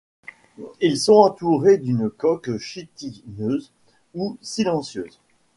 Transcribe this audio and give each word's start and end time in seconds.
Ils 0.79 0.97
sont 0.97 1.13
entourés 1.13 1.77
d'une 1.77 2.09
coque 2.09 2.57
chitineuse 2.57 3.71
ou 4.15 4.39
silicieuse. 4.41 5.21